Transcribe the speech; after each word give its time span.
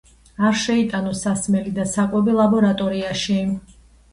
არ 0.49 0.55
შეიტანო 0.61 1.13
სასმელი 1.19 1.75
და 1.75 1.85
საკვები 1.91 2.35
ლაბორატორიაში. 2.41 3.39